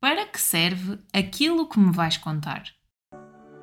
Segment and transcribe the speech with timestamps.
[0.00, 2.64] Para que serve aquilo que me vais contar?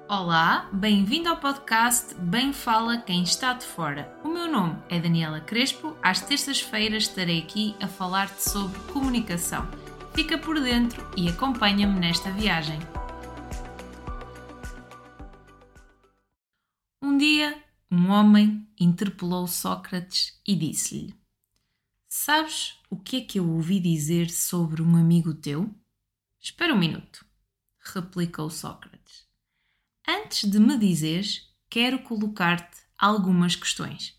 [0.08, 4.16] Olá, bem-vindo ao podcast Bem Fala Quem Está de Fora.
[4.24, 5.98] O meu nome é Daniela Crespo.
[6.00, 9.68] Às terças-feiras estarei aqui a falar-te sobre comunicação.
[10.14, 12.78] Fica por dentro e acompanha-me nesta viagem.
[17.02, 21.16] Um dia, um homem interpelou Sócrates e disse-lhe:
[22.08, 25.74] Sabes o que é que eu ouvi dizer sobre um amigo teu?
[26.50, 27.26] Espera um minuto,
[27.94, 29.28] replicou Sócrates.
[30.08, 34.18] Antes de me dizeres, quero colocar-te algumas questões.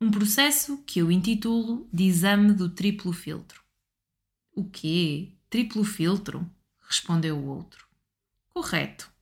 [0.00, 3.62] Um processo que eu intitulo de exame do triplo filtro.
[4.54, 5.34] O quê?
[5.50, 6.50] Triplo filtro?
[6.88, 7.86] respondeu o outro.
[8.48, 9.12] Correto.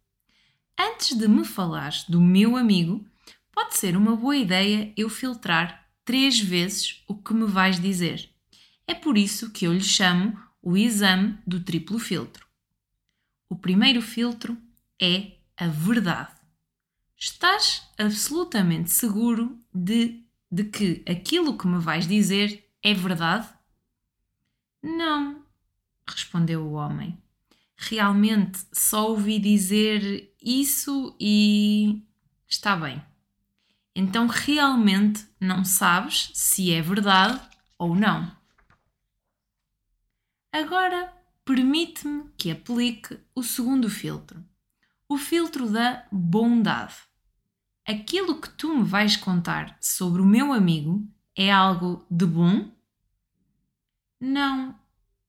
[0.79, 3.05] Antes de me falares do meu amigo,
[3.51, 8.33] pode ser uma boa ideia eu filtrar três vezes o que me vais dizer.
[8.87, 12.47] É por isso que eu lhe chamo o exame do triplo filtro.
[13.49, 14.55] O primeiro filtro
[15.01, 16.35] é a verdade.
[17.17, 23.49] Estás absolutamente seguro de, de que aquilo que me vais dizer é verdade?
[24.83, 25.43] Não,
[26.07, 27.17] respondeu o homem.
[27.75, 32.03] Realmente só ouvi dizer isso e
[32.47, 33.03] está bem.
[33.95, 37.41] Então realmente não sabes se é verdade
[37.79, 38.38] ou não.
[40.53, 41.13] Agora
[41.45, 44.45] permite-me que aplique o segundo filtro,
[45.09, 46.95] o filtro da bondade.
[47.87, 52.71] Aquilo que tu me vais contar sobre o meu amigo é algo de bom?
[54.21, 54.79] Não,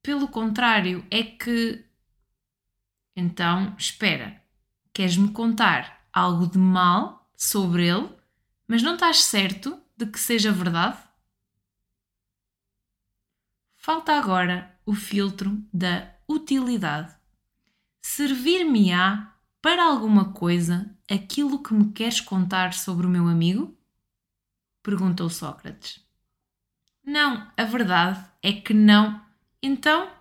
[0.02, 1.86] pelo contrário, é que.
[3.16, 4.42] Então, espera,
[4.94, 8.10] queres-me contar algo de mal sobre ele,
[8.68, 10.98] mas não estás certo de que seja verdade?
[13.76, 17.16] Falta agora o filtro da utilidade.
[18.02, 23.78] Servir-me-á para alguma coisa aquilo que me queres contar sobre o meu amigo?
[24.82, 26.04] Perguntou Sócrates.
[27.06, 29.24] Não, a verdade é que não.
[29.62, 30.12] Então,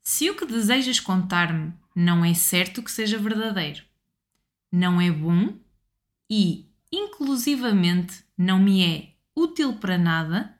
[0.00, 3.82] se o que desejas contar-me não é certo que seja verdadeiro,
[4.70, 5.58] não é bom
[6.30, 10.56] e, inclusivamente, não me é útil para nada,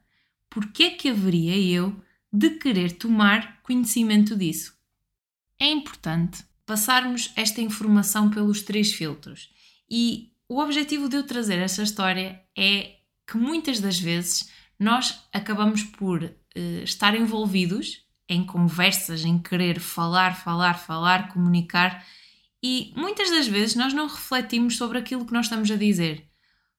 [0.48, 1.94] por que é que haveria eu
[2.32, 4.74] de querer tomar conhecimento disso.
[5.58, 9.50] É importante passarmos esta informação pelos três filtros
[9.90, 12.96] e o objetivo de eu trazer esta história é
[13.26, 20.36] que muitas das vezes nós acabamos por uh, estar envolvidos em conversas, em querer falar,
[20.36, 22.04] falar, falar, comunicar
[22.62, 26.28] e muitas das vezes nós não refletimos sobre aquilo que nós estamos a dizer,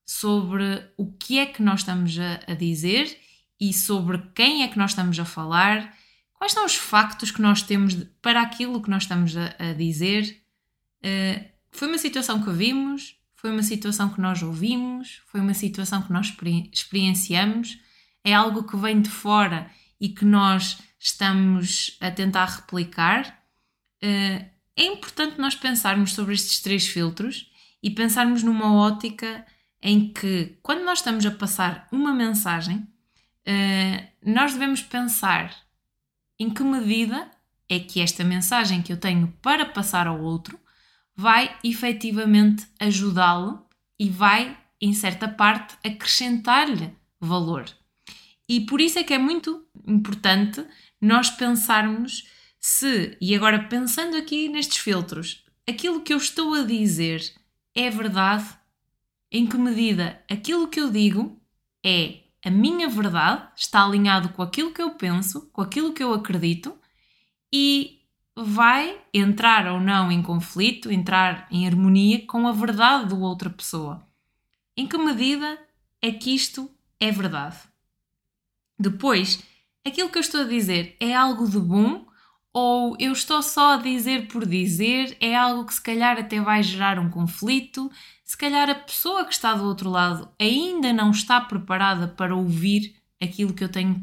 [0.06, 3.18] sobre o que é que nós estamos a, a dizer
[3.62, 5.96] e sobre quem é que nós estamos a falar,
[6.34, 10.44] quais são os factos que nós temos para aquilo que nós estamos a, a dizer.
[11.06, 16.02] Uh, foi uma situação que vimos, foi uma situação que nós ouvimos, foi uma situação
[16.02, 16.36] que nós
[16.74, 17.78] experienciamos,
[18.24, 23.44] é algo que vem de fora e que nós estamos a tentar replicar.
[24.04, 24.44] Uh,
[24.76, 27.46] é importante nós pensarmos sobre estes três filtros
[27.84, 29.46] e pensarmos numa ótica
[29.80, 32.88] em que, quando nós estamos a passar uma mensagem,
[33.48, 35.56] uh, nós devemos pensar
[36.40, 37.30] em que medida
[37.70, 40.60] é que esta mensagem que eu tenho para passar ao outro
[41.16, 43.66] vai efetivamente ajudá-lo
[44.00, 47.66] e vai, em certa parte, acrescentar-lhe valor.
[48.50, 50.66] E por isso é que é muito importante
[51.00, 52.28] nós pensarmos
[52.60, 57.24] se, e agora pensando aqui nestes filtros, aquilo que eu estou a dizer
[57.74, 58.46] é verdade,
[59.32, 61.40] em que medida aquilo que eu digo
[61.86, 66.14] é a minha verdade está alinhado com aquilo que eu penso, com aquilo que eu
[66.14, 66.76] acredito
[67.54, 68.00] e
[68.36, 74.08] vai entrar ou não em conflito, entrar em harmonia com a verdade da outra pessoa.
[74.76, 75.60] Em que medida
[76.02, 76.70] é que isto
[77.00, 77.58] é verdade?
[78.80, 79.44] Depois,
[79.86, 82.08] aquilo que eu estou a dizer é algo de bom
[82.54, 86.62] ou eu estou só a dizer por dizer, é algo que se calhar até vai
[86.64, 87.90] gerar um conflito,
[88.32, 92.96] se calhar a pessoa que está do outro lado ainda não está preparada para ouvir
[93.22, 94.02] aquilo que eu tenho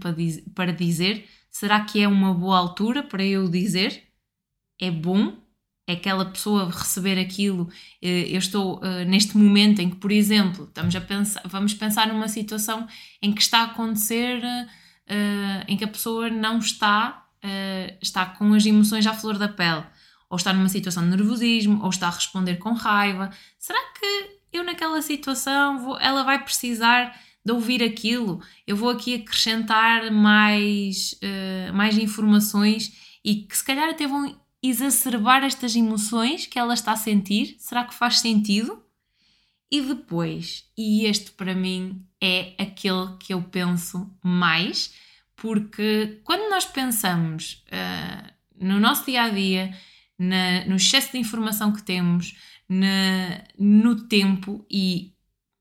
[0.54, 1.26] para dizer.
[1.50, 4.02] Será que é uma boa altura para eu dizer?
[4.78, 5.34] É bom?
[5.86, 7.70] É aquela pessoa receber aquilo?
[8.02, 12.06] Eh, eu estou eh, neste momento em que, por exemplo, estamos a pensar, vamos pensar
[12.08, 12.86] numa situação
[13.22, 14.42] em que está a acontecer,
[15.06, 17.24] eh, em que a pessoa não está
[18.02, 19.84] está com as emoções à flor da pele,
[20.30, 23.30] ou está numa situação de nervosismo, ou está a responder com raiva.
[23.58, 28.42] Será que eu naquela situação vou, ela vai precisar de ouvir aquilo?
[28.66, 32.92] Eu vou aqui acrescentar mais, uh, mais informações
[33.24, 37.56] e que se calhar até vão exacerbar estas emoções que ela está a sentir?
[37.58, 38.82] Será que faz sentido?
[39.70, 44.94] E depois, e este para mim é aquele que eu penso mais,
[45.36, 49.76] porque quando nós pensamos uh, no nosso dia a dia,
[50.18, 52.36] na, no excesso de informação que temos,
[52.68, 55.12] na, no tempo e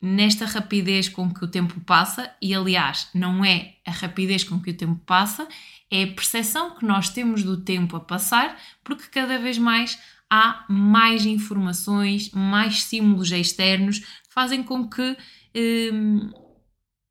[0.01, 4.71] nesta rapidez com que o tempo passa, e aliás, não é a rapidez com que
[4.71, 5.47] o tempo passa,
[5.89, 9.97] é a percepção que nós temos do tempo a passar, porque cada vez mais
[10.29, 15.17] há mais informações, mais estímulos externos que fazem com que
[15.93, 16.31] hum,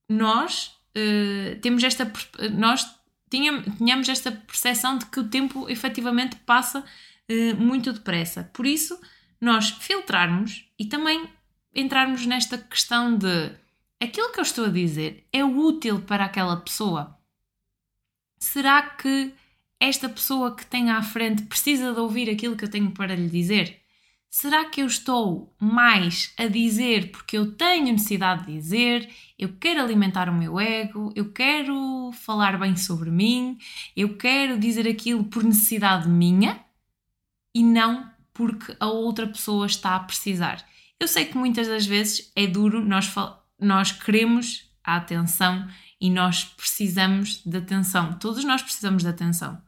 [0.09, 2.11] nós uh, temos esta
[2.53, 2.87] nós
[3.29, 6.85] tenhamos esta percepção de que o tempo efetivamente passa
[7.59, 8.45] muito depressa.
[8.53, 8.99] Por isso,
[9.41, 11.29] nós filtrarmos e também
[11.75, 13.51] entrarmos nesta questão de
[14.01, 17.19] aquilo que eu estou a dizer é útil para aquela pessoa?
[18.39, 19.33] Será que
[19.79, 23.29] esta pessoa que tem à frente precisa de ouvir aquilo que eu tenho para lhe
[23.29, 23.81] dizer?
[24.29, 29.81] Será que eu estou mais a dizer porque eu tenho necessidade de dizer, eu quero
[29.81, 33.57] alimentar o meu ego, eu quero falar bem sobre mim,
[33.97, 36.66] eu quero dizer aquilo por necessidade minha
[37.57, 40.63] e não porque a outra pessoa está a precisar?
[41.01, 43.11] Eu sei que muitas das vezes é duro, nós,
[43.59, 45.67] nós queremos a atenção
[45.99, 48.13] e nós precisamos de atenção.
[48.19, 49.59] Todos nós precisamos de atenção.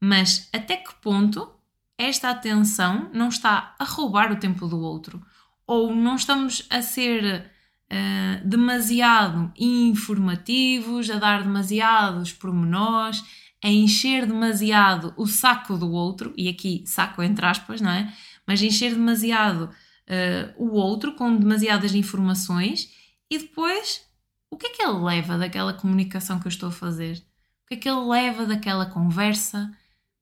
[0.00, 1.48] Mas até que ponto
[1.96, 5.24] esta atenção não está a roubar o tempo do outro?
[5.64, 7.52] Ou não estamos a ser
[7.86, 13.22] uh, demasiado informativos, a dar demasiados pormenores,
[13.62, 18.12] a encher demasiado o saco do outro, e aqui saco entre aspas, não é?
[18.46, 22.90] Mas encher demasiado uh, o outro com demasiadas informações
[23.30, 24.06] e depois
[24.50, 27.16] o que é que ele leva daquela comunicação que eu estou a fazer?
[27.64, 29.70] O que é que ele leva daquela conversa?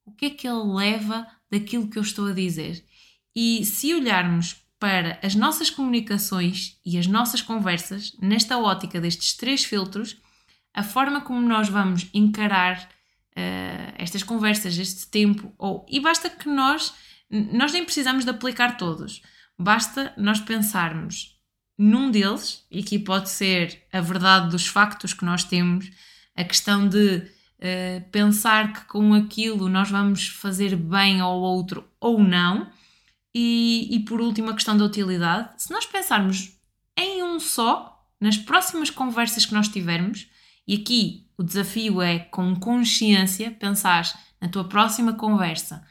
[0.05, 2.83] O que é que ele leva daquilo que eu estou a dizer?
[3.35, 9.63] E se olharmos para as nossas comunicações e as nossas conversas, nesta ótica destes três
[9.63, 10.17] filtros,
[10.73, 12.89] a forma como nós vamos encarar
[13.37, 16.93] uh, estas conversas, este tempo, ou, e basta que nós,
[17.29, 19.21] nós nem precisamos de aplicar todos,
[19.57, 21.35] Basta nós pensarmos
[21.77, 25.89] num deles, e aqui pode ser a verdade dos factos que nós temos,
[26.35, 32.19] a questão de uh, pensar que com aquilo nós vamos fazer bem ao outro ou
[32.19, 32.69] não,
[33.33, 35.61] e, e por último a questão da utilidade.
[35.61, 36.55] Se nós pensarmos
[36.95, 40.27] em um só, nas próximas conversas que nós tivermos,
[40.67, 44.11] e aqui o desafio é com consciência pensar
[44.41, 45.85] na tua próxima conversa,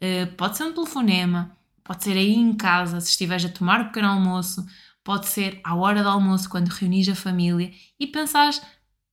[0.00, 3.84] uh, pode ser um telefonema, Pode ser aí em casa, se estiveres a tomar o
[3.86, 4.64] pequeno almoço,
[5.02, 8.62] pode ser à hora do almoço, quando reunis a família e pensares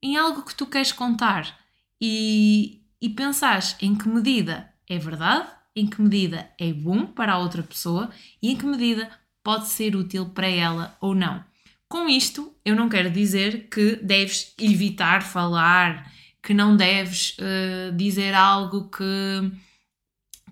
[0.01, 1.59] em algo que tu queres contar
[1.99, 7.37] e, e pensares em que medida é verdade, em que medida é bom para a
[7.39, 8.09] outra pessoa
[8.41, 9.09] e em que medida
[9.43, 11.43] pode ser útil para ela ou não.
[11.89, 16.09] Com isto, eu não quero dizer que deves evitar falar,
[16.41, 19.51] que não deves uh, dizer algo que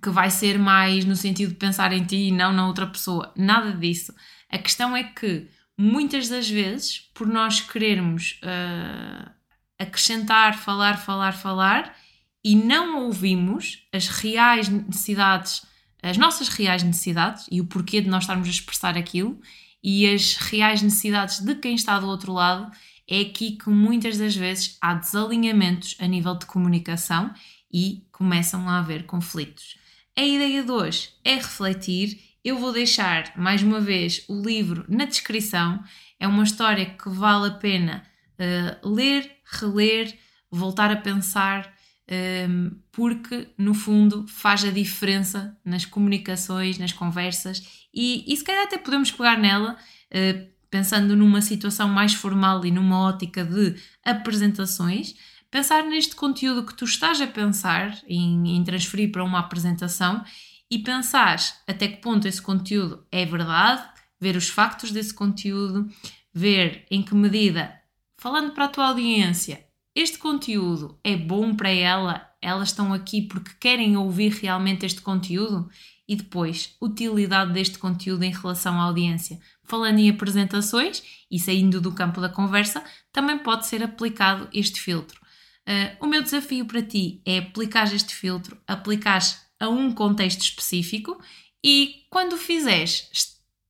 [0.01, 3.33] que vai ser mais no sentido de pensar em ti e não na outra pessoa.
[3.35, 4.13] Nada disso.
[4.49, 5.47] A questão é que
[5.77, 9.31] muitas das vezes, por nós querermos uh,
[9.79, 11.95] acrescentar, falar, falar, falar
[12.43, 15.65] e não ouvimos as reais necessidades,
[16.01, 19.39] as nossas reais necessidades e o porquê de nós estarmos a expressar aquilo
[19.83, 22.71] e as reais necessidades de quem está do outro lado,
[23.09, 27.33] é aqui que muitas das vezes há desalinhamentos a nível de comunicação
[27.71, 29.77] e começam a haver conflitos.
[30.15, 32.19] A ideia de hoje é refletir.
[32.43, 35.81] Eu vou deixar mais uma vez o livro na descrição.
[36.19, 38.03] É uma história que vale a pena
[38.39, 40.17] uh, ler, reler,
[40.49, 41.73] voltar a pensar,
[42.09, 48.43] um, ehm, porque no fundo faz a diferença nas comunicações, nas conversas e, e se
[48.43, 49.75] calhar até podemos pegar nela.
[50.11, 55.15] Uh, pensando numa situação mais formal e numa ótica de apresentações,
[55.49, 60.23] pensar neste conteúdo que tu estás a pensar em, em transferir para uma apresentação
[60.69, 63.87] e pensar até que ponto esse conteúdo é verdade,
[64.19, 65.89] ver os factos desse conteúdo,
[66.33, 67.73] ver em que medida,
[68.17, 73.51] falando para a tua audiência, este conteúdo é bom para ela, elas estão aqui porque
[73.59, 75.69] querem ouvir realmente este conteúdo
[76.07, 79.39] e depois, utilidade deste conteúdo em relação à audiência.
[79.63, 85.19] Falando em apresentações e saindo do campo da conversa, também pode ser aplicado este filtro.
[85.67, 89.21] Uh, o meu desafio para ti é aplicar este filtro, aplicar
[89.59, 91.21] a um contexto específico
[91.61, 93.09] e quando o fizeres,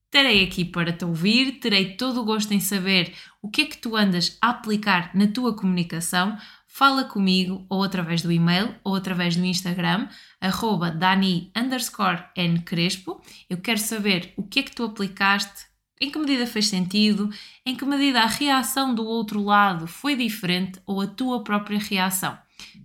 [0.08, 3.78] estarei aqui para te ouvir, terei todo o gosto em saber o que é que
[3.78, 6.38] tu andas a aplicar na tua comunicação.
[6.78, 10.08] Fala comigo ou através do e-mail ou através do Instagram,
[10.40, 13.20] arroba dani underscore ncrespo.
[13.50, 15.66] Eu quero saber o que é que tu aplicaste,
[16.00, 17.32] em que medida fez sentido,
[17.66, 22.38] em que medida a reação do outro lado foi diferente ou a tua própria reação.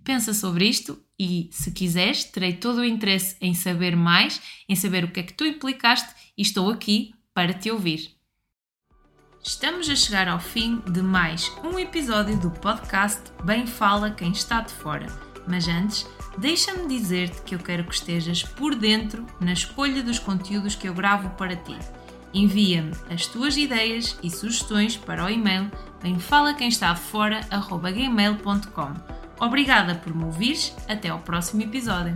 [0.02, 5.04] Pensa sobre isto e, se quiseres, terei todo o interesse em saber mais, em saber
[5.04, 8.21] o que é que tu implicaste e estou aqui para te ouvir.
[9.44, 14.60] Estamos a chegar ao fim de mais um episódio do podcast Bem Fala Quem Está
[14.60, 15.08] de Fora.
[15.48, 16.06] Mas antes,
[16.38, 20.94] deixa-me dizer-te que eu quero que estejas por dentro na escolha dos conteúdos que eu
[20.94, 21.76] gravo para ti.
[22.32, 25.68] Envia-me as tuas ideias e sugestões para o e-mail
[26.04, 28.94] bemfalaquemestadefora.gmail.com
[29.40, 32.14] Obrigada por me ouvires, até ao próximo episódio.